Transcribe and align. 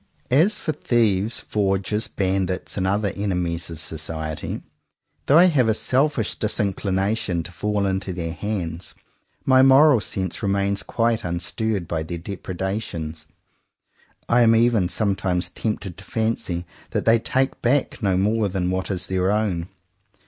As 0.31 0.57
for 0.57 0.71
thieves, 0.71 1.41
forgers, 1.41 2.07
bandits, 2.07 2.75
and 2.75 2.87
other 2.87 3.13
enemies 3.15 3.69
of 3.69 3.79
society, 3.79 4.63
though 5.27 5.37
I 5.37 5.45
have 5.45 5.67
a 5.69 5.75
selfish 5.75 6.33
disinclination 6.37 7.43
to 7.43 7.51
fall 7.51 7.85
into 7.85 8.11
their 8.11 8.33
hands, 8.33 8.95
my 9.45 9.61
moral 9.61 9.99
sense 10.01 10.41
remains 10.41 10.81
quite 10.81 11.23
unstirred 11.23 11.87
by 11.87 12.01
their 12.01 12.17
depredations. 12.17 13.27
I 14.27 14.41
am 14.41 14.55
even 14.55 14.89
sometimes 14.89 15.51
tempted 15.51 15.97
to 15.97 16.03
fancy 16.03 16.65
that 16.89 17.05
they 17.05 17.19
take 17.19 17.61
back 17.61 18.01
no 18.01 18.17
more 18.17 18.49
than 18.49 18.71
what 18.71 18.89
is 18.89 19.05
their 19.05 19.31
own. 19.31 19.69